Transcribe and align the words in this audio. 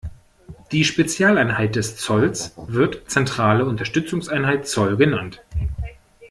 Die 0.71 0.83
Spezialeinheit 0.83 1.75
des 1.75 1.95
Zolls 1.95 2.55
wird 2.57 3.07
Zentrale 3.11 3.65
Unterstützungseinheit 3.65 4.67
Zoll 4.67 4.97
genannt. 4.97 5.43